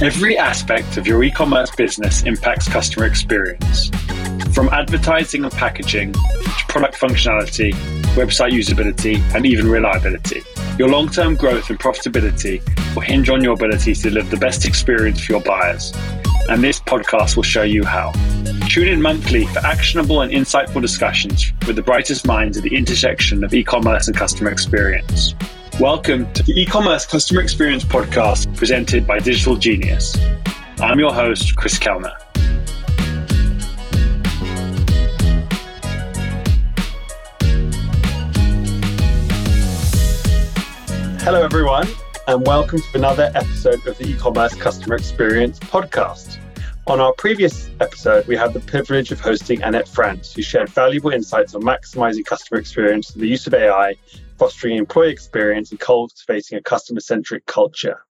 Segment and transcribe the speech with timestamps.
[0.00, 3.90] Every aspect of your e commerce business impacts customer experience.
[4.52, 7.72] From advertising and packaging to product functionality,
[8.14, 10.42] website usability, and even reliability.
[10.78, 12.62] Your long term growth and profitability
[12.94, 15.92] will hinge on your ability to deliver the best experience for your buyers.
[16.48, 18.12] And this podcast will show you how.
[18.68, 23.42] Tune in monthly for actionable and insightful discussions with the brightest minds at the intersection
[23.42, 25.34] of e commerce and customer experience.
[25.80, 30.16] Welcome to the e-commerce customer experience podcast presented by Digital Genius.
[30.78, 32.12] I'm your host, Chris Kellner.
[41.22, 41.88] Hello, everyone,
[42.28, 46.38] and welcome to another episode of the e-commerce customer experience podcast.
[46.86, 51.10] On our previous episode, we had the privilege of hosting Annette France, who shared valuable
[51.10, 53.96] insights on maximizing customer experience through the use of AI
[54.38, 58.04] fostering employee experience and cultivating a customer centric culture.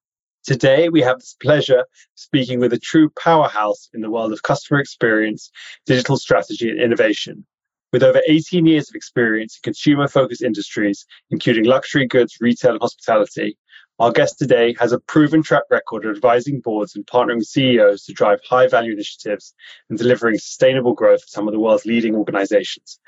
[0.45, 1.85] Today, we have the pleasure
[2.17, 5.51] speaking with a true powerhouse in the world of customer experience,
[5.87, 7.47] digital strategy, and innovation.
[7.93, 12.81] With over 18 years of experience in consumer focused industries, including luxury goods, retail, and
[12.81, 13.57] hospitality,
[14.01, 18.05] our guest today has a proven track record of advising boards and partnering with CEOs
[18.05, 19.55] to drive high value initiatives
[19.89, 22.99] and delivering sustainable growth for some of the world's leading organizations.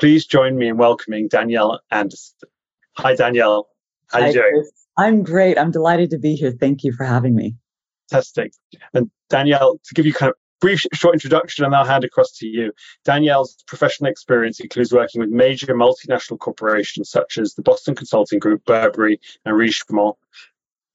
[0.00, 2.48] Please join me in welcoming Danielle Anderson.
[2.96, 3.68] Hi, Danielle.
[4.08, 4.68] How are you doing?
[4.96, 5.58] I'm great.
[5.58, 6.52] I'm delighted to be here.
[6.52, 7.56] Thank you for having me.
[8.10, 8.52] Fantastic.
[8.92, 12.46] And Danielle, to give you kind of brief short introduction and I'll hand across to
[12.46, 12.72] you.
[13.04, 18.64] Danielle's professional experience includes working with major multinational corporations such as the Boston Consulting Group,
[18.64, 20.16] Burberry, and Richemont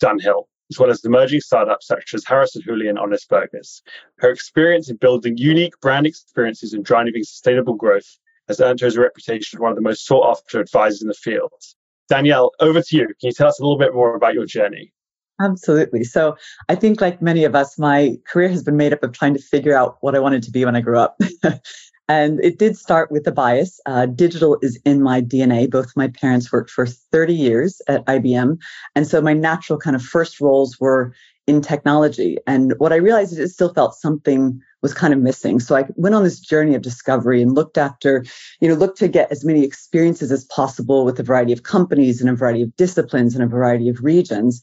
[0.01, 3.81] Dunhill, as well as emerging startups such as Harris and Hoole and Honest Burgers.
[4.19, 8.99] Her experience in building unique brand experiences and driving sustainable growth has earned her a
[8.99, 11.51] reputation as one of the most sought after advisors in the field.
[12.09, 13.07] Danielle, over to you.
[13.07, 14.93] Can you tell us a little bit more about your journey?
[15.39, 16.03] Absolutely.
[16.03, 16.35] So
[16.67, 19.41] I think, like many of us, my career has been made up of trying to
[19.41, 21.19] figure out what I wanted to be when I grew up.
[22.09, 23.79] and it did start with a bias.
[23.85, 25.69] Uh, digital is in my DNA.
[25.69, 28.57] Both my parents worked for 30 years at IBM.
[28.95, 31.13] And so my natural kind of first roles were
[31.45, 32.37] in technology.
[32.47, 35.59] And what I realized is it still felt something was kind of missing.
[35.59, 38.23] So I went on this journey of discovery and looked after,
[38.59, 42.21] you know, looked to get as many experiences as possible with a variety of companies
[42.21, 44.61] and a variety of disciplines and a variety of regions.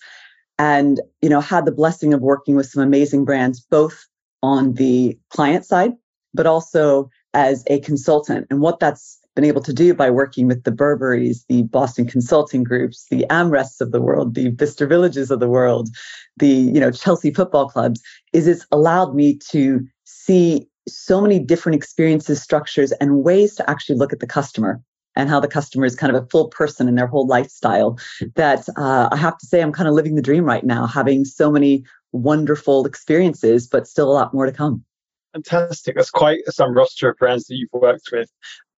[0.59, 4.07] And, you know, had the blessing of working with some amazing brands, both
[4.43, 5.93] on the client side,
[6.33, 8.47] but also as a consultant.
[8.51, 12.63] And what that's been able to do by working with the Burberrys, the Boston Consulting
[12.63, 15.89] Groups, the AmRests of the world, the Bicester Villages of the world,
[16.37, 18.01] the you know Chelsea football clubs,
[18.33, 23.97] is it's allowed me to see so many different experiences, structures, and ways to actually
[23.97, 24.83] look at the customer
[25.17, 27.99] and how the customer is kind of a full person in their whole lifestyle.
[28.35, 31.25] That uh, I have to say, I'm kind of living the dream right now, having
[31.25, 34.85] so many wonderful experiences, but still a lot more to come.
[35.33, 35.97] Fantastic.
[35.97, 38.31] That's quite some roster of brands that you've worked with.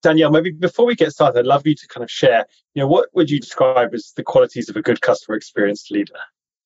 [0.02, 2.86] Danielle, maybe before we get started, I'd love you to kind of share, you know,
[2.86, 6.14] what would you describe as the qualities of a good customer experience leader?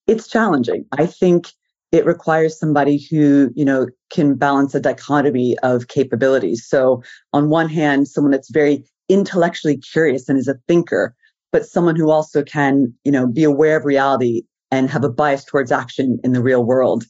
[0.07, 0.85] It's challenging.
[0.93, 1.53] I think
[1.93, 6.67] it requires somebody who you know can balance a dichotomy of capabilities.
[6.67, 7.03] So
[7.33, 11.15] on one hand someone that's very intellectually curious and is a thinker
[11.53, 15.45] but someone who also can you know be aware of reality and have a bias
[15.45, 17.05] towards action in the real world.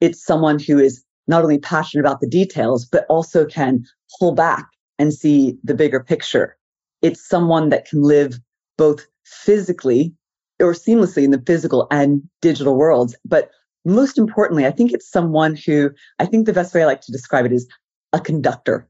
[0.00, 3.84] It's someone who is not only passionate about the details but also can
[4.18, 4.66] pull back
[4.98, 6.56] and see the bigger picture.
[7.02, 8.38] It's someone that can live
[8.78, 10.14] both physically
[10.60, 13.50] or seamlessly in the physical and digital worlds but
[13.84, 17.12] most importantly, I think it's someone who I think the best way I like to
[17.12, 17.68] describe it is
[18.12, 18.88] a conductor,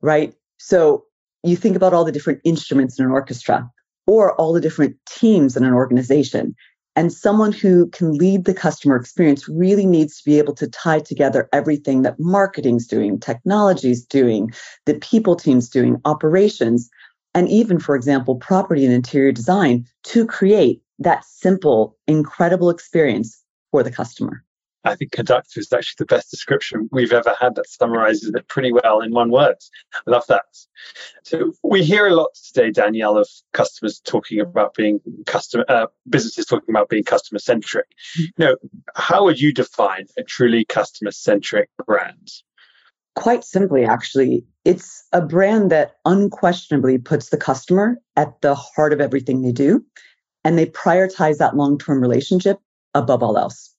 [0.00, 0.34] right?
[0.58, 1.04] So
[1.42, 3.68] you think about all the different instruments in an orchestra
[4.06, 6.54] or all the different teams in an organization.
[6.94, 11.00] And someone who can lead the customer experience really needs to be able to tie
[11.00, 14.52] together everything that marketing's doing, technology's doing,
[14.84, 16.90] the people team's doing, operations,
[17.34, 23.41] and even, for example, property and interior design to create that simple, incredible experience
[23.72, 24.44] for the customer.
[24.84, 28.72] I think conductor is actually the best description we've ever had that summarizes it pretty
[28.72, 29.56] well in one word.
[29.94, 30.44] I love that.
[31.22, 36.46] So we hear a lot today, Danielle, of customers talking about being customer uh, businesses
[36.46, 37.86] talking about being customer centric.
[38.18, 38.42] Mm-hmm.
[38.42, 38.56] You know,
[38.96, 42.28] how would you define a truly customer centric brand?
[43.14, 49.00] Quite simply, actually, it's a brand that unquestionably puts the customer at the heart of
[49.00, 49.84] everything they do,
[50.44, 52.58] and they prioritize that long term relationship
[52.94, 53.74] above all else.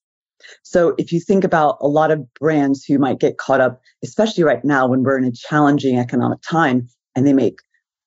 [0.64, 4.44] So if you think about a lot of brands who might get caught up, especially
[4.44, 7.60] right now when we're in a challenging economic time and they make,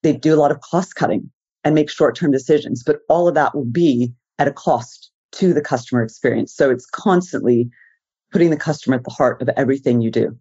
[0.03, 1.31] they do a lot of cost cutting
[1.65, 5.53] and make short term decisions, but all of that will be at a cost to
[5.53, 6.55] the customer experience.
[6.55, 7.71] So it's constantly
[8.33, 10.37] putting the customer at the heart of everything you do.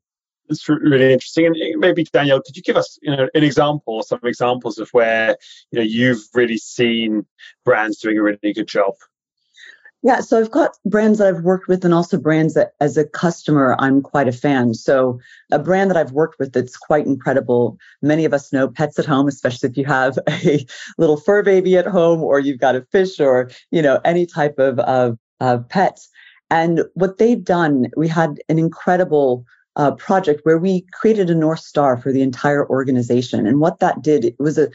[0.49, 1.45] It's really interesting.
[1.45, 4.89] And maybe Danielle, could you give us you know, an example, or some examples of
[4.91, 5.35] where
[5.71, 7.25] you know you've really seen
[7.63, 8.93] brands doing a really good job?
[10.05, 13.05] Yeah, so I've got brands that I've worked with and also brands that as a
[13.05, 14.75] customer I'm quite a fan.
[14.75, 15.19] So
[15.51, 17.79] a brand that I've worked with that's quite incredible.
[18.03, 20.63] Many of us know pets at home, especially if you have a
[20.99, 24.59] little fur baby at home or you've got a fish or, you know, any type
[24.59, 25.99] of, of, of pet.
[26.51, 29.43] And what they've done, we had an incredible
[29.75, 33.47] uh, project where we created a North Star for the entire organization.
[33.47, 34.69] And what that did, it was a,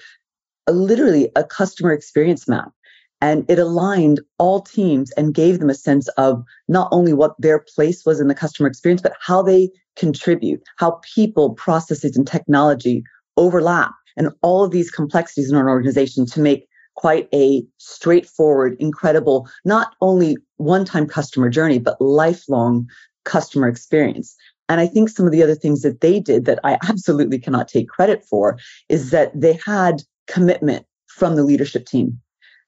[0.67, 2.73] a literally a customer experience map
[3.21, 7.59] and it aligned all teams and gave them a sense of not only what their
[7.59, 13.03] place was in the customer experience, but how they contribute, how people, processes, and technology
[13.37, 19.49] overlap, and all of these complexities in an organization to make quite a straightforward, incredible,
[19.65, 22.87] not only one time customer journey, but lifelong
[23.25, 24.35] customer experience.
[24.69, 27.69] And I think some of the other things that they did that I absolutely cannot
[27.69, 28.59] take credit for
[28.89, 32.21] is that they had commitment from the leadership team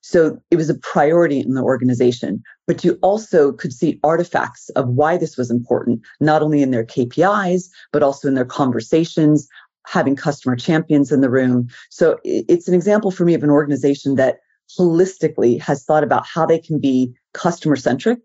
[0.03, 2.43] so it was a priority in the organization.
[2.67, 6.85] But you also could see artifacts of why this was important, not only in their
[6.85, 9.49] KPIs, but also in their conversations,
[9.87, 11.69] having customer champions in the room.
[11.91, 14.39] So it's an example for me of an organization that
[14.79, 18.19] holistically has thought about how they can be customer centric,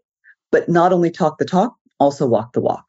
[0.52, 2.86] but not only talk the talk, also walk the walk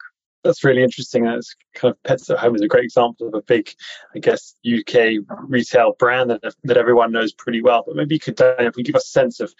[0.49, 1.25] that's really interesting.
[1.25, 3.71] That's kind of Pets at Home is a great example of a big,
[4.15, 7.85] I guess, UK retail brand that that everyone knows pretty well.
[7.87, 9.55] But maybe you could, if we give us a sense of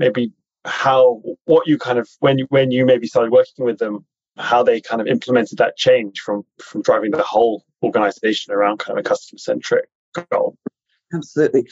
[0.00, 0.32] maybe
[0.64, 4.04] how what you kind of when you when you maybe started working with them,
[4.36, 8.98] how they kind of implemented that change from from driving the whole organization around kind
[8.98, 9.88] of a customer centric
[10.32, 10.58] goal.
[11.14, 11.64] Absolutely.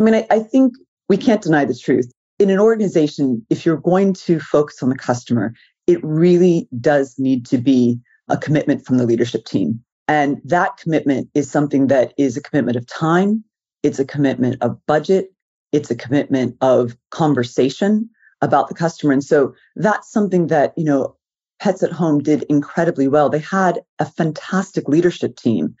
[0.00, 0.74] I mean, I, I think
[1.08, 2.10] we can't deny the truth.
[2.40, 5.54] In an organization, if you're going to focus on the customer,
[5.92, 9.82] it really does need to be a commitment from the leadership team.
[10.08, 13.44] And that commitment is something that is a commitment of time,
[13.82, 15.32] it's a commitment of budget,
[15.70, 18.08] it's a commitment of conversation
[18.40, 19.12] about the customer.
[19.12, 21.16] And so that's something that, you know,
[21.60, 23.28] Pets at Home did incredibly well.
[23.28, 25.76] They had a fantastic leadership team,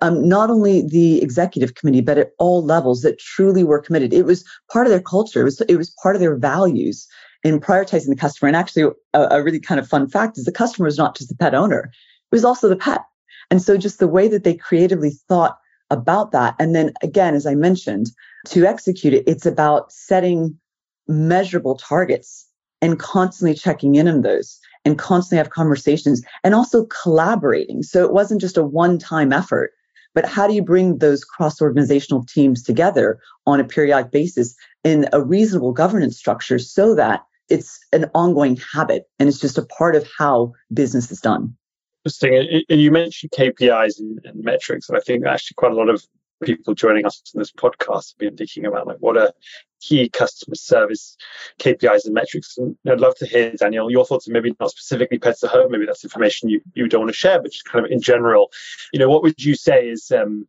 [0.00, 4.14] um, not only the executive committee, but at all levels that truly were committed.
[4.14, 5.42] It was part of their culture.
[5.42, 7.06] It was, it was part of their values
[7.44, 8.48] in prioritizing the customer.
[8.48, 11.28] And actually, a, a really kind of fun fact is the customer is not just
[11.28, 13.02] the pet owner, it was also the pet.
[13.50, 15.58] And so just the way that they creatively thought
[15.90, 16.54] about that.
[16.58, 18.10] And then again, as I mentioned,
[18.48, 20.58] to execute it, it's about setting
[21.06, 22.46] measurable targets
[22.82, 27.82] and constantly checking in on those and constantly have conversations and also collaborating.
[27.82, 29.72] So it wasn't just a one time effort,
[30.14, 35.08] but how do you bring those cross organizational teams together on a periodic basis in
[35.12, 39.96] a reasonable governance structure so that it's an ongoing habit and it's just a part
[39.96, 41.56] of how business is done.
[42.04, 42.62] Interesting.
[42.68, 46.02] And you mentioned KPIs and, and metrics, and I think actually quite a lot of
[46.42, 49.32] people joining us on this podcast have been thinking about like what are
[49.80, 51.16] key customer service
[51.60, 52.56] KPIs and metrics.
[52.58, 55.86] And I'd love to hear, Danielle, your thoughts, maybe not specifically pets at home, maybe
[55.86, 58.50] that's information you, you don't want to share, but just kind of in general,
[58.92, 60.46] you know, what would you say is um,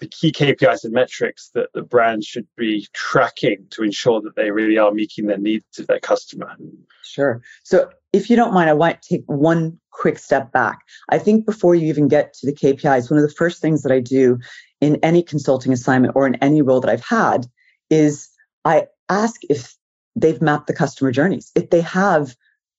[0.00, 4.50] the key KPIs and metrics that the brand should be tracking to ensure that they
[4.50, 6.56] really are meeting the needs of their customer?
[7.02, 7.42] Sure.
[7.64, 10.78] So, if you don't mind, I want to take one quick step back.
[11.10, 13.92] I think before you even get to the KPIs, one of the first things that
[13.92, 14.38] I do
[14.80, 17.46] in any consulting assignment or in any role that I've had
[17.90, 18.28] is
[18.64, 19.76] I ask if
[20.16, 22.34] they've mapped the customer journeys, if they have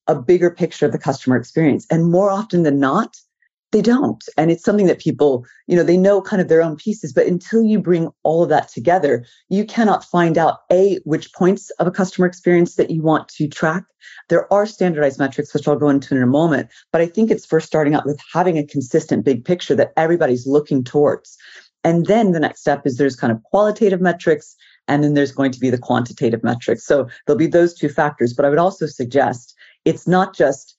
[0.07, 1.85] a bigger picture of the customer experience.
[1.91, 3.15] And more often than not,
[3.71, 4.23] they don't.
[4.37, 7.27] And it's something that people you know they know kind of their own pieces but
[7.27, 11.87] until you bring all of that together you cannot find out a which points of
[11.87, 13.83] a customer experience that you want to track.
[14.29, 17.45] There are standardized metrics which i'll go into in a moment but i think it's
[17.45, 21.37] first starting out with having a consistent big picture that everybody's looking towards.
[21.85, 24.55] And then the next step is there's kind of qualitative metrics
[24.89, 26.85] and then there's going to be the quantitative metrics.
[26.85, 29.53] So there'll be those two factors but i would also suggest
[29.85, 30.75] it's not just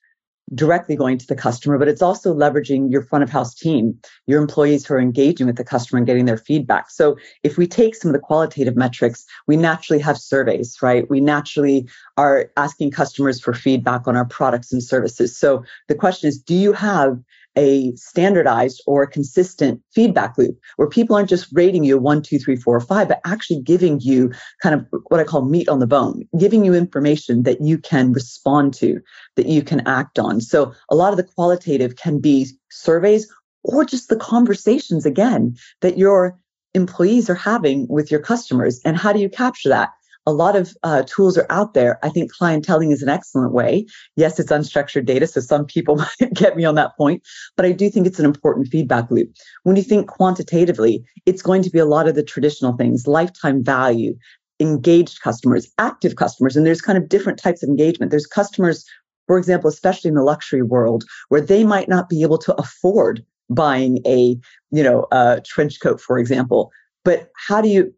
[0.53, 4.41] directly going to the customer, but it's also leveraging your front of house team, your
[4.41, 6.89] employees who are engaging with the customer and getting their feedback.
[6.89, 11.09] So if we take some of the qualitative metrics, we naturally have surveys, right?
[11.09, 15.37] We naturally are asking customers for feedback on our products and services.
[15.37, 17.17] So the question is, do you have
[17.57, 22.55] a standardized or consistent feedback loop where people aren't just rating you one, two, three,
[22.55, 24.31] four, five, but actually giving you
[24.61, 28.13] kind of what I call meat on the bone, giving you information that you can
[28.13, 29.01] respond to,
[29.35, 30.41] that you can act on.
[30.41, 33.31] So a lot of the qualitative can be surveys
[33.63, 36.39] or just the conversations again that your
[36.73, 38.79] employees are having with your customers.
[38.85, 39.89] And how do you capture that?
[40.25, 41.99] A lot of uh, tools are out there.
[42.03, 43.85] I think clienteling is an excellent way.
[44.15, 47.23] Yes, it's unstructured data, so some people might get me on that point,
[47.57, 49.33] but I do think it's an important feedback loop.
[49.63, 53.63] When you think quantitatively, it's going to be a lot of the traditional things lifetime
[53.63, 54.15] value,
[54.59, 58.11] engaged customers, active customers, and there's kind of different types of engagement.
[58.11, 58.85] There's customers,
[59.27, 63.25] for example, especially in the luxury world, where they might not be able to afford
[63.49, 64.37] buying a
[64.71, 66.71] you know a trench coat for example
[67.03, 67.93] but how do you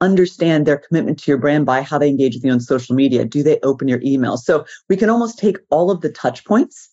[0.00, 3.24] understand their commitment to your brand by how they engage with you on social media.
[3.24, 4.36] Do they open your email?
[4.36, 6.90] So we can almost take all of the touch points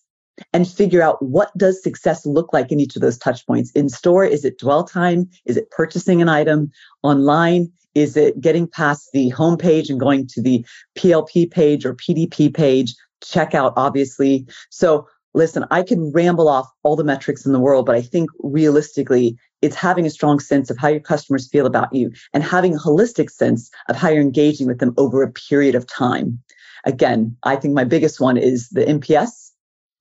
[0.52, 3.70] and figure out what does success look like in each of those touch points.
[3.72, 5.28] In store is it dwell time?
[5.44, 6.70] Is it purchasing an item?
[7.02, 10.64] Online is it getting past the homepage and going to the
[10.96, 12.94] plp page or pdp page?
[13.22, 14.46] Checkout obviously.
[14.70, 18.30] So listen, I can ramble off all the metrics in the world, but I think
[18.40, 22.74] realistically, it's having a strong sense of how your customers feel about you and having
[22.74, 26.42] a holistic sense of how you're engaging with them over a period of time.
[26.84, 29.50] Again, I think my biggest one is the NPS,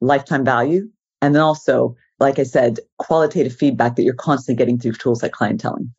[0.01, 0.89] lifetime value,
[1.21, 5.31] and then also, like I said, qualitative feedback that you're constantly getting through tools like
[5.31, 5.91] clienteling.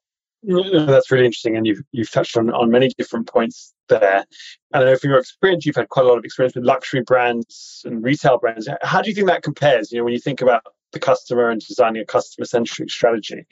[0.43, 4.25] That's really interesting, and you've you've touched on on many different points there.
[4.73, 7.83] I know from your experience, you've had quite a lot of experience with luxury brands
[7.85, 8.69] and retail brands.
[8.83, 9.93] How do you think that compares?
[9.93, 13.47] You know, when you think about the customer and designing a customer centric strategy,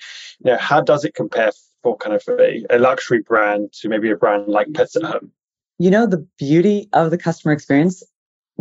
[0.45, 4.11] you know, how does it compare for kind of a, a luxury brand to maybe
[4.11, 5.33] a brand like Pets at Home?
[5.79, 8.03] You know, the beauty of the customer experience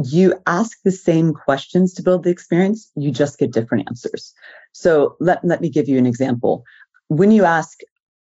[0.06, 4.34] you ask the same questions to build the experience, you just get different answers.
[4.72, 6.64] So let, let me give you an example.
[7.08, 7.80] When you ask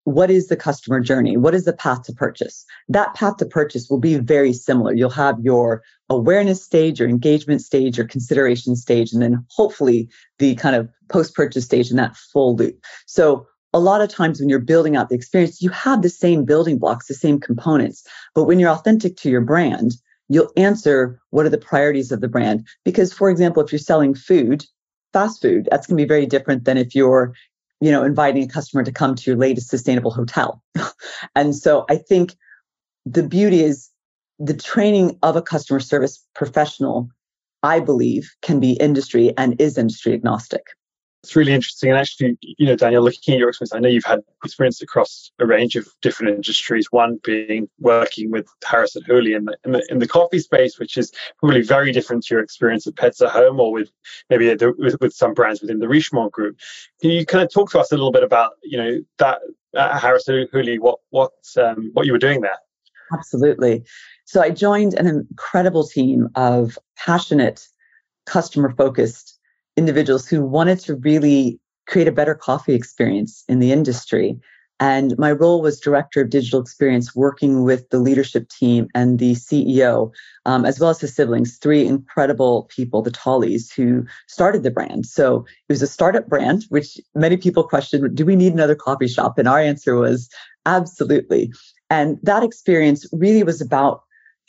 [0.05, 1.37] what is the customer journey?
[1.37, 2.65] What is the path to purchase?
[2.89, 4.95] That path to purchase will be very similar.
[4.95, 10.55] You'll have your awareness stage, your engagement stage, your consideration stage, and then hopefully the
[10.57, 12.83] kind of post purchase stage in that full loop.
[13.07, 16.45] So, a lot of times when you're building out the experience, you have the same
[16.45, 18.07] building blocks, the same components.
[18.35, 19.93] But when you're authentic to your brand,
[20.29, 22.67] you'll answer what are the priorities of the brand.
[22.85, 24.67] Because, for example, if you're selling food,
[25.15, 27.35] fast food, that's going to be very different than if you're
[27.83, 30.63] you know, inviting a customer to come to your latest sustainable hotel.
[31.35, 32.37] and so I think
[33.05, 33.91] the beauty is
[34.39, 37.09] the training of a customer service professional,
[37.65, 40.63] I believe, can be industry and is industry agnostic
[41.23, 41.91] it's really interesting.
[41.91, 45.31] And actually, you know, Danielle, looking at your experience, I know you've had experience across
[45.39, 46.91] a range of different industries.
[46.91, 50.81] One being working with Harris and Hoole in the, in the in the coffee space,
[50.81, 53.91] which is probably very different to your experience of Pets at Home or with
[54.31, 56.59] maybe the, with, with some brands within the Richemont Group.
[57.01, 59.41] Can you kind of talk to us a little bit about you know that
[59.77, 62.59] uh, Harris and Hoole, what what um, what you were doing there?
[63.13, 63.85] Absolutely.
[64.25, 67.69] So I joined an incredible team of passionate,
[68.27, 69.39] customer focused
[69.77, 74.39] individuals who wanted to really create a better coffee experience in the industry.
[74.81, 79.35] And my role was director of digital experience, working with the leadership team and the
[79.35, 80.11] CEO,
[80.45, 85.07] um, as well as his siblings, three incredible people, the Tolleys, who started the brand.
[85.07, 89.07] So it was a startup brand, which many people questioned do we need another coffee
[89.07, 89.39] shop?
[89.39, 90.29] And our answer was
[90.67, 91.53] absolutely.
[91.89, 94.03] And that experience really was about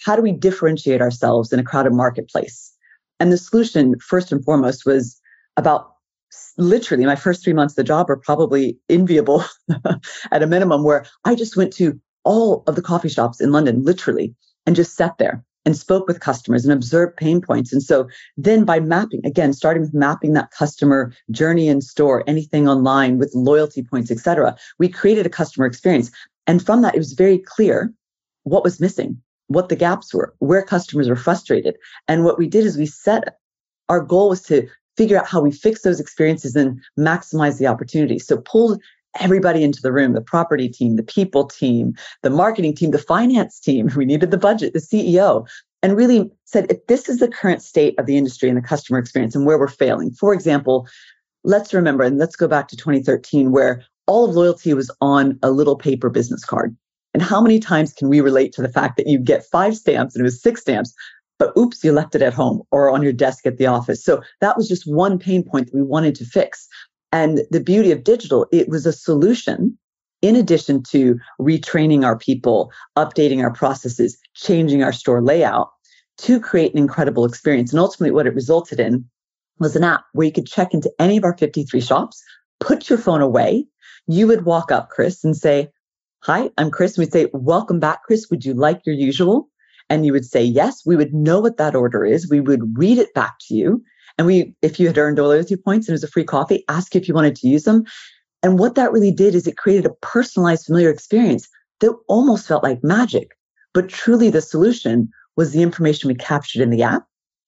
[0.03, 2.73] how do we differentiate ourselves in a crowded marketplace?
[3.24, 5.18] And the solution, first and foremost, was
[5.56, 5.94] about
[6.58, 9.46] literally my first three months of the job are probably enviable
[10.34, 13.82] at a minimum, where I just went to all of the coffee shops in London,
[13.82, 17.72] literally, and just sat there and spoke with customers and observed pain points.
[17.72, 22.68] And so then by mapping, again, starting with mapping that customer journey in store, anything
[22.68, 26.12] online with loyalty points, et cetera, we created a customer experience.
[26.46, 27.94] And from that, it was very clear
[28.44, 29.22] what was missing,
[29.53, 31.75] what the gaps were, where customers were frustrated.
[32.07, 33.38] And what we did is we set
[33.89, 34.67] our goal was to
[34.98, 38.19] figure out how we fix those experiences and maximize the opportunity.
[38.19, 38.81] So pulled
[39.19, 43.60] everybody into the room the property team, the people team, the marketing team, the finance
[43.60, 43.89] team.
[43.95, 45.48] We needed the budget, the CEO,
[45.81, 49.00] and really said if this is the current state of the industry and the customer
[49.00, 50.12] experience and where we're failing.
[50.12, 50.88] For example,
[51.43, 55.51] let's remember and let's go back to 2013 where all of loyalty was on a
[55.51, 56.75] little paper business card.
[57.13, 60.15] And how many times can we relate to the fact that you get five stamps
[60.15, 60.93] and it was six stamps?
[61.39, 64.01] but oops, you left it at home or on your desk at the office.
[64.01, 66.67] So that was just one pain point that we wanted to fix.
[67.12, 69.77] And the beauty of digital, it was a solution
[70.22, 75.70] in addition to retraining our people, updating our processes, changing our store layout
[76.20, 77.72] to create an incredible experience.
[77.72, 79.03] And ultimately, what it resulted in
[79.60, 82.24] was an app where you could check into any of our 53 shops,
[82.62, 83.67] put your phone away.
[84.08, 85.70] You would walk up, Chris, and say,
[86.25, 86.98] Hi, I'm Chris.
[86.98, 88.27] We'd say, Welcome back, Chris.
[88.30, 89.50] Would you like your usual?
[89.89, 92.98] and you would say yes we would know what that order is we would read
[92.98, 93.84] it back to you
[94.18, 96.63] and we if you had earned all loyalty points and it was a free coffee
[96.70, 97.84] ask if you wanted to use them
[98.42, 101.50] and what that really did is it created a personalized familiar experience
[101.80, 103.32] that almost felt like magic
[103.74, 107.03] But truly, the solution was the information we captured in the app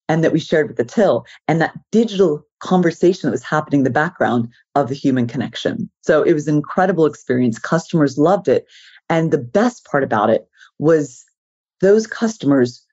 [0.10, 3.84] and that we shared with the till and that digital conversation that was happening in
[3.84, 5.89] the background of the human connection.
[6.01, 7.60] So it was an incredible experience.
[7.60, 8.65] Customers loved it.
[9.10, 10.48] And the best part about it
[10.79, 11.24] was
[11.81, 12.84] those customers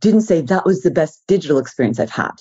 [0.00, 2.32] didn't say that was the best digital experience I've had.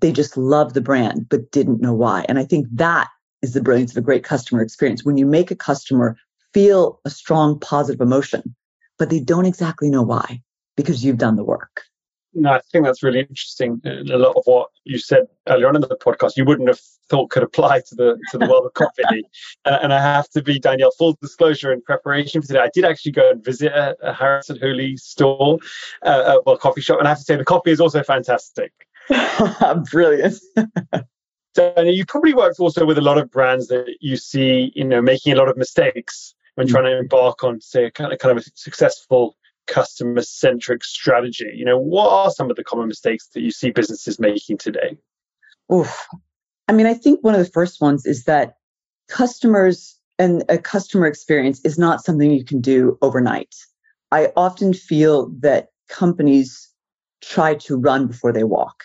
[0.00, 2.24] They just loved the brand, but didn't know why.
[2.28, 3.08] And I think that
[3.42, 5.04] is the brilliance of a great customer experience.
[5.04, 6.16] When you make a customer
[6.54, 8.54] feel a strong positive emotion,
[8.98, 10.42] but they don't exactly know why
[10.76, 11.82] because you've done the work.
[12.34, 13.80] No, I think that's really interesting.
[13.84, 16.80] Uh, a lot of what you said earlier on in the podcast, you wouldn't have
[17.08, 19.22] thought could apply to the to the world of coffee.
[19.64, 20.90] uh, and I have to be Danielle.
[20.98, 24.50] Full disclosure, in preparation for today, I did actually go and visit a, a Harris
[24.50, 25.58] and Hoole store,
[26.02, 28.72] uh, uh, well, coffee shop, and I have to say the coffee is also fantastic.
[29.90, 30.38] Brilliant.
[31.54, 35.02] so you probably worked also with a lot of brands that you see, you know,
[35.02, 36.70] making a lot of mistakes when mm.
[36.70, 39.36] trying to embark on, say, a kind of kind of a successful
[39.68, 41.52] customer centric strategy.
[41.54, 44.98] You know, what are some of the common mistakes that you see businesses making today?
[45.72, 46.06] Oof.
[46.66, 48.54] I mean, I think one of the first ones is that
[49.08, 53.54] customers and a customer experience is not something you can do overnight.
[54.10, 56.68] I often feel that companies
[57.22, 58.84] try to run before they walk.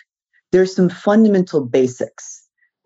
[0.52, 2.42] There's some fundamental basics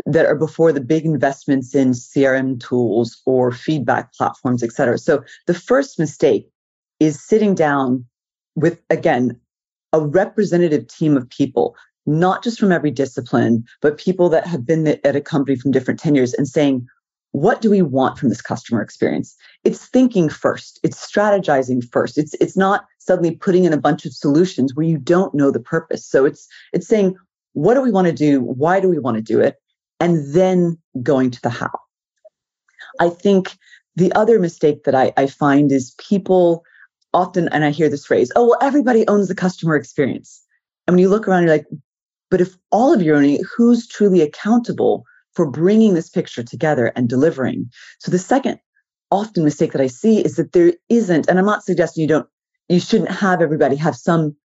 [0.06, 4.96] that are before the big investments in CRM tools or feedback platforms, et cetera.
[4.96, 6.48] So the first mistake
[7.00, 8.04] is sitting down
[8.54, 9.38] with, again,
[9.92, 11.76] a representative team of people,
[12.06, 16.00] not just from every discipline, but people that have been at a company from different
[16.00, 16.86] tenures and saying,
[17.32, 19.36] what do we want from this customer experience?
[19.64, 20.80] It's thinking first.
[20.82, 22.16] It's strategizing first.
[22.16, 25.60] It's it's not suddenly putting in a bunch of solutions where you don't know the
[25.60, 26.08] purpose.
[26.08, 27.16] So it's it's saying,
[27.52, 28.40] what do we want to do?
[28.40, 29.56] Why do we want to do it?
[30.00, 31.70] And then going to the how.
[32.98, 33.56] I think
[33.96, 36.64] the other mistake that I, I find is people
[37.14, 40.42] often, and I hear this phrase, oh, well, everybody owns the customer experience.
[40.86, 41.66] And when you look around, you're like,
[42.30, 46.42] but if all of you are owning it, who's truly accountable for bringing this picture
[46.42, 47.70] together and delivering?
[47.98, 48.58] So the second
[49.10, 52.28] often mistake that I see is that there isn't, and I'm not suggesting you don't,
[52.68, 54.36] you shouldn't have everybody have some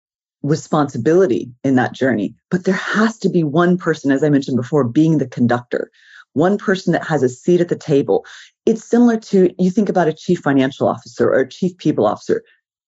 [0.43, 4.84] responsibility in that journey, but there has to be one person, as I mentioned before,
[4.84, 5.89] being the conductor,
[6.34, 8.26] one person that has a seat at the table.
[8.65, 12.43] It's similar to you think about a chief financial officer or a chief people officer.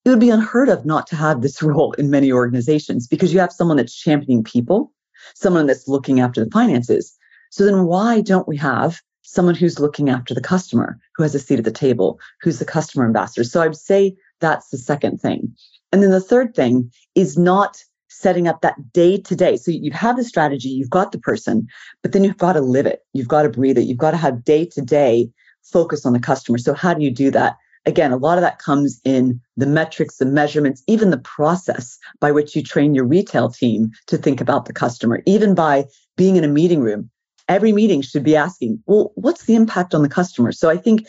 [0.05, 3.39] It would be unheard of not to have this role in many organizations because you
[3.39, 4.93] have someone that's championing people,
[5.35, 7.17] someone that's looking after the finances.
[7.49, 11.39] So then why don't we have someone who's looking after the customer, who has a
[11.39, 13.43] seat at the table, who's the customer ambassador?
[13.43, 15.55] So I'd say that's the second thing.
[15.91, 19.57] And then the third thing is not setting up that day to day.
[19.57, 21.67] So you have the strategy, you've got the person,
[22.01, 22.99] but then you've got to live it.
[23.13, 23.85] You've got to breathe it.
[23.85, 25.29] You've got to have day to day
[25.71, 26.57] focus on the customer.
[26.57, 27.57] So how do you do that?
[27.87, 32.31] Again, a lot of that comes in the metrics, the measurements, even the process by
[32.31, 35.85] which you train your retail team to think about the customer, even by
[36.17, 37.09] being in a meeting room.
[37.47, 40.51] Every meeting should be asking, well, what's the impact on the customer?
[40.51, 41.05] So I think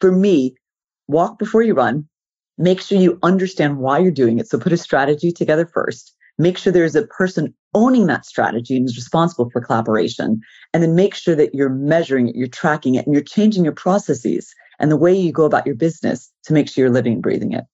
[0.00, 0.54] for me,
[1.08, 2.08] walk before you run,
[2.58, 4.48] make sure you understand why you're doing it.
[4.48, 6.14] So put a strategy together first.
[6.38, 10.40] Make sure there's a person owning that strategy and is responsible for collaboration.
[10.74, 13.72] And then make sure that you're measuring it, you're tracking it, and you're changing your
[13.72, 17.22] processes and the way you go about your business to make sure you're living and
[17.22, 17.64] breathing it.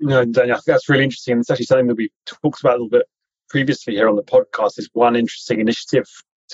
[0.00, 1.32] No, Danielle, I think that's really interesting.
[1.32, 3.06] And it's actually something that we talked about a little bit
[3.48, 4.78] previously here on the podcast.
[4.78, 6.06] Is one interesting initiative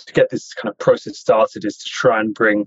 [0.06, 2.66] to get this kind of process started is to try and bring,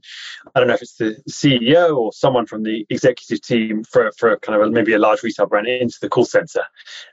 [0.55, 4.37] I don't know if it's the CEO or someone from the executive team for, for
[4.37, 6.63] kind of maybe a large retail brand into the call center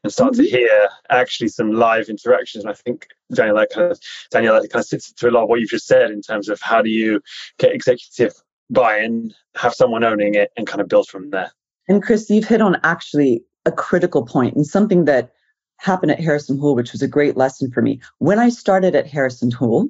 [0.03, 0.43] and start mm-hmm.
[0.43, 2.65] to hear actually some live interactions.
[2.65, 4.01] And I think Danielle, that kind of
[4.31, 6.49] Danielle, that kind of sits to a lot of what you've just said in terms
[6.49, 7.21] of how do you
[7.59, 8.33] get executive
[8.71, 11.51] buy-in, have someone owning it, and kind of build from there.
[11.89, 15.33] And Chris, you've hit on actually a critical point and something that
[15.79, 18.01] happened at Harris and Hoole, which was a great lesson for me.
[18.19, 19.89] When I started at Harris and Hoole,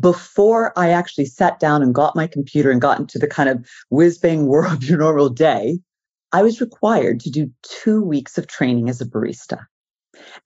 [0.00, 3.66] before I actually sat down and got my computer and got into the kind of
[3.90, 5.78] whiz bang world of your normal day,
[6.32, 9.66] I was required to do two weeks of training as a barista.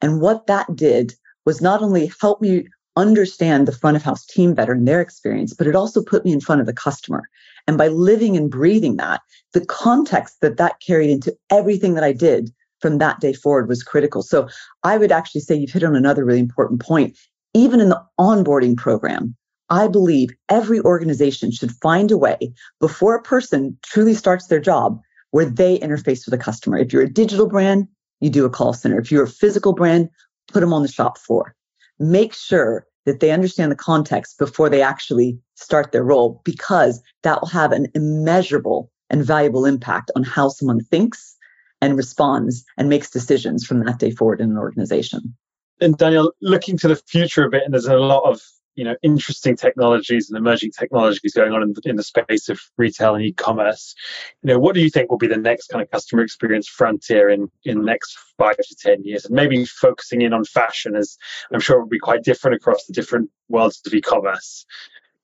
[0.00, 4.54] And what that did was not only help me understand the front of house team
[4.54, 7.22] better and their experience, but it also put me in front of the customer.
[7.68, 9.20] And by living and breathing that,
[9.52, 13.82] the context that that carried into everything that I did from that day forward was
[13.82, 14.22] critical.
[14.22, 14.48] So
[14.82, 17.16] I would actually say you've hit on another really important point
[17.54, 19.36] even in the onboarding program,
[19.68, 25.00] I believe every organization should find a way before a person truly starts their job
[25.30, 26.78] where they interface with a customer.
[26.78, 27.88] If you're a digital brand,
[28.20, 28.98] you do a call center.
[28.98, 30.08] If you're a physical brand,
[30.48, 31.54] put them on the shop floor.
[31.98, 37.40] Make sure that they understand the context before they actually start their role because that
[37.40, 41.36] will have an immeasurable and valuable impact on how someone thinks
[41.80, 45.36] and responds and makes decisions from that day forward in an organization.
[45.80, 48.40] And Danielle, looking to the future a bit, and there's a lot of
[48.76, 52.60] you know interesting technologies and emerging technologies going on in the, in the space of
[52.76, 53.94] retail and e-commerce
[54.42, 57.28] you know what do you think will be the next kind of customer experience frontier
[57.28, 59.24] in in the next five to ten years?
[59.24, 61.16] And maybe focusing in on fashion as
[61.52, 64.66] i'm sure it will be quite different across the different worlds of e-commerce.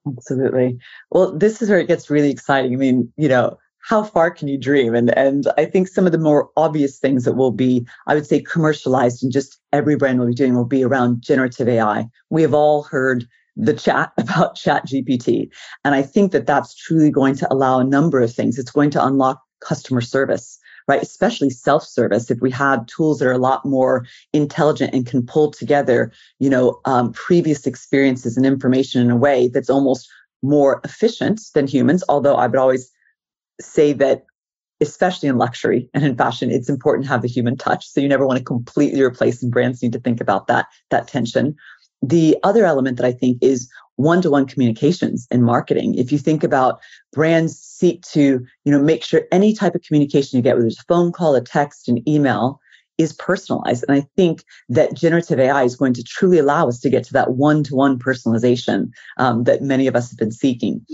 [0.06, 0.78] Absolutely.
[1.10, 2.72] Well this is where it gets really exciting.
[2.72, 4.94] I mean you know how far can you dream?
[4.94, 8.26] And and I think some of the more obvious things that will be, I would
[8.26, 12.08] say, commercialized and just every brand will be doing will be around generative AI.
[12.30, 15.48] We have all heard the chat about chat gpt
[15.84, 18.90] and i think that that's truly going to allow a number of things it's going
[18.90, 23.64] to unlock customer service right especially self-service if we have tools that are a lot
[23.64, 29.16] more intelligent and can pull together you know um, previous experiences and information in a
[29.16, 30.08] way that's almost
[30.42, 32.90] more efficient than humans although i would always
[33.62, 34.24] say that
[34.80, 38.08] especially in luxury and in fashion it's important to have the human touch so you
[38.08, 41.54] never want to completely replace and brands need to think about that that tension
[42.02, 45.94] the other element that I think is one-to-one communications in marketing.
[45.94, 46.80] If you think about
[47.12, 50.80] brands seek to, you know, make sure any type of communication you get, whether it's
[50.80, 52.58] a phone call, a text, an email,
[52.98, 53.84] is personalized.
[53.88, 57.12] And I think that generative AI is going to truly allow us to get to
[57.14, 60.84] that one-to-one personalization um, that many of us have been seeking.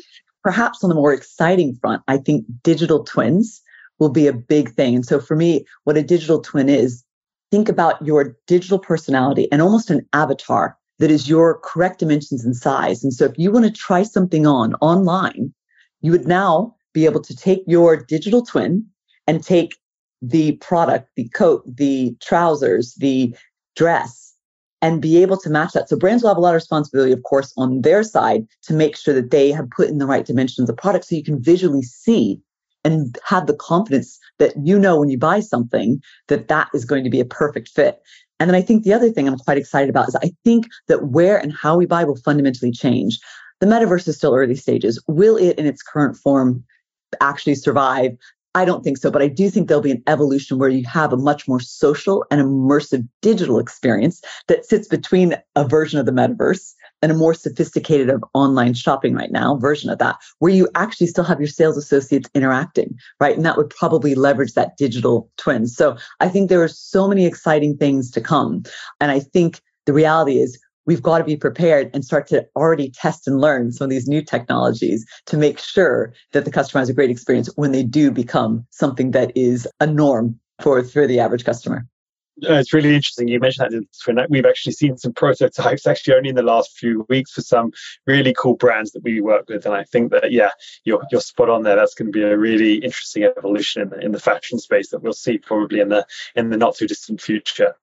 [0.49, 3.61] Perhaps on the more exciting front, I think digital twins
[3.99, 4.95] will be a big thing.
[4.95, 7.05] And so for me, what a digital twin is,
[7.51, 12.57] think about your digital personality and almost an avatar that is your correct dimensions and
[12.57, 13.05] size.
[13.05, 15.53] And so if you want to try something on online,
[16.01, 18.87] you would now be able to take your digital twin
[19.27, 19.77] and take
[20.23, 23.37] the product, the coat, the trousers, the
[23.77, 24.28] dress,
[24.81, 25.89] and be able to match that.
[25.89, 28.97] So brands will have a lot of responsibility, of course, on their side to make
[28.97, 31.83] sure that they have put in the right dimensions of product so you can visually
[31.83, 32.41] see
[32.85, 37.05] and have the confidence that you know when you buy something that that is going
[37.05, 38.01] to be a perfect fit.
[38.41, 41.09] And then I think the other thing I'm quite excited about is I think that
[41.09, 43.19] where and how we buy will fundamentally change.
[43.61, 45.03] The metaverse is still early stages.
[45.09, 46.65] Will it in its current form
[47.21, 48.17] actually survive?
[48.59, 51.13] I don't think so, but I do think there'll be an evolution where you have
[51.13, 56.13] a much more social and immersive digital experience that sits between a version of the
[56.13, 60.69] metaverse and a more sophisticated of online shopping right now version of that, where you
[60.75, 63.37] actually still have your sales associates interacting, right?
[63.37, 65.69] And that would probably leverage that digital twin.
[65.69, 68.65] So I think there are so many exciting things to come.
[69.01, 72.91] And I think the reality is we've got to be prepared and start to already
[72.91, 76.89] test and learn some of these new technologies to make sure that the customer has
[76.89, 81.21] a great experience when they do become something that is a norm for, for the
[81.21, 81.87] average customer.
[82.49, 83.29] Uh, it's really interesting.
[83.29, 87.33] You mentioned that we've actually seen some prototypes actually only in the last few weeks
[87.33, 87.71] for some
[88.07, 89.67] really cool brands that we work with.
[89.67, 90.51] And I think that, yeah,
[90.85, 91.77] you're, you're spot on there.
[91.77, 95.03] That's going to be a really interesting evolution in the, in the fashion space that
[95.03, 97.75] we'll see probably in the, in the not too distant future.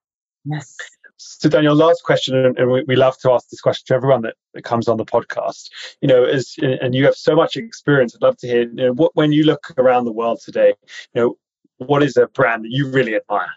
[0.44, 0.76] Yes.
[1.18, 4.34] So, Danielle, last question, and we, we love to ask this question to everyone that,
[4.52, 5.70] that comes on the podcast.
[6.02, 8.62] You know, as and you have so much experience, I'd love to hear.
[8.62, 10.74] You know, what when you look around the world today,
[11.14, 11.38] you know,
[11.78, 13.52] what is a brand that you really admire?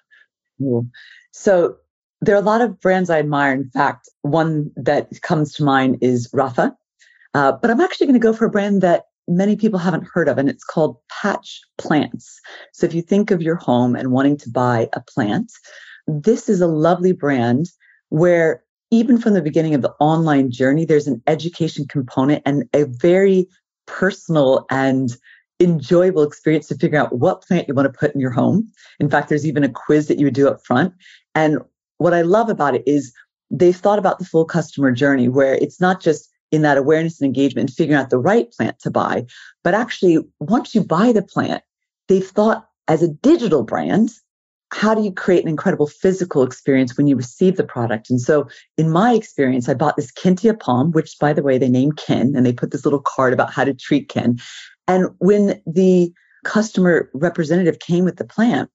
[1.31, 1.75] So,
[2.21, 3.53] there are a lot of brands I admire.
[3.53, 6.73] In fact, one that comes to mind is Rapha.
[7.33, 10.29] Uh, but I'm actually going to go for a brand that many people haven't heard
[10.29, 12.39] of, and it's called Patch Plants.
[12.71, 15.51] So, if you think of your home and wanting to buy a plant,
[16.09, 17.69] this is a lovely brand
[18.09, 22.85] where even from the beginning of the online journey, there's an education component and a
[22.85, 23.47] very
[23.85, 25.15] personal and
[25.59, 28.67] enjoyable experience to figure out what plant you want to put in your home.
[28.99, 30.93] In fact, there's even a quiz that you would do up front.
[31.35, 31.59] And
[31.97, 33.13] what I love about it is
[33.51, 37.27] they've thought about the full customer journey where it's not just in that awareness and
[37.27, 39.25] engagement and figuring out the right plant to buy,
[39.63, 41.61] but actually once you buy the plant,
[42.07, 44.09] they've thought as a digital brand,
[44.71, 48.09] how do you create an incredible physical experience when you receive the product?
[48.09, 51.69] And so, in my experience, I bought this Kentia palm, which, by the way, they
[51.69, 54.37] named Ken, and they put this little card about how to treat Ken.
[54.87, 56.11] And when the
[56.45, 58.69] customer representative came with the plant,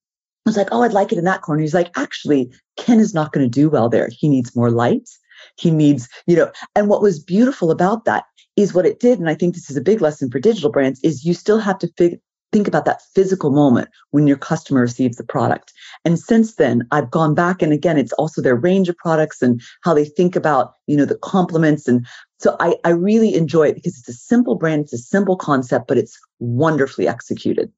[0.45, 1.61] I was like, oh, I'd like it in that corner.
[1.61, 4.09] He's like, actually, Ken is not going to do well there.
[4.11, 5.09] He needs more light.
[5.57, 9.19] He needs, you know, and what was beautiful about that is what it did.
[9.19, 11.77] And I think this is a big lesson for digital brands is you still have
[11.79, 12.19] to fig-
[12.55, 15.73] think about that physical moment when your customer receives the product.
[16.05, 19.61] And since then, I've gone back and again, it's also their range of products and
[19.81, 21.85] how they think about, you know, the compliments.
[21.85, 22.07] And
[22.39, 25.89] so I, I really enjoy it because it's a simple brand, it's a simple concept,
[25.89, 27.73] but it's wonderfully executed.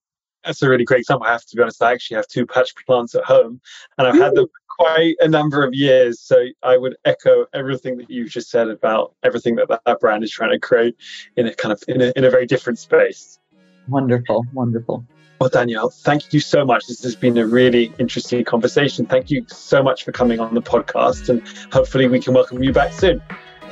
[0.45, 1.25] That's a really great example.
[1.25, 3.59] I have to be honest, I actually have two patch plants at home
[3.97, 4.25] and I've really?
[4.25, 6.21] had them quite a number of years.
[6.21, 10.29] So I would echo everything that you've just said about everything that that brand is
[10.29, 10.95] trying to create
[11.35, 13.39] in a kind of in a, in a very different space.
[13.87, 15.05] Wonderful, wonderful.
[15.39, 16.87] Well, Danielle, thank you so much.
[16.87, 19.05] This has been a really interesting conversation.
[19.05, 22.73] Thank you so much for coming on the podcast, and hopefully, we can welcome you
[22.73, 23.21] back soon.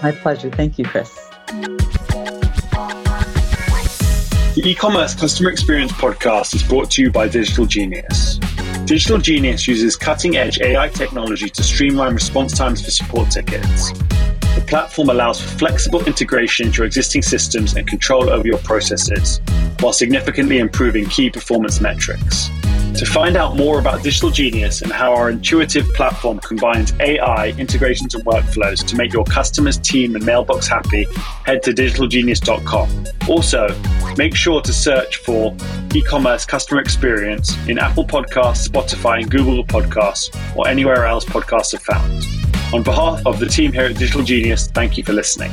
[0.03, 0.51] My pleasure.
[0.51, 1.11] Thank you, Chris.
[4.55, 8.37] The e commerce customer experience podcast is brought to you by Digital Genius.
[8.85, 13.91] Digital Genius uses cutting edge AI technology to streamline response times for support tickets.
[14.55, 19.41] The platform allows for flexible integration into your existing systems and control over your processes,
[19.79, 22.49] while significantly improving key performance metrics.
[22.97, 28.15] To find out more about Digital Genius and how our intuitive platform combines AI, integrations,
[28.15, 31.05] and workflows to make your customers, team, and mailbox happy,
[31.43, 33.05] head to digitalgenius.com.
[33.27, 33.67] Also,
[34.15, 35.53] make sure to search for
[35.93, 41.73] e commerce customer experience in Apple Podcasts, Spotify, and Google Podcasts, or anywhere else podcasts
[41.73, 42.44] are found.
[42.73, 45.51] On behalf of the team here at Digital Genius, thank you for listening.